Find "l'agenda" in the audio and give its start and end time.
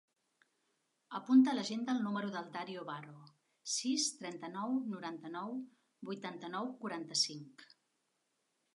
1.57-1.95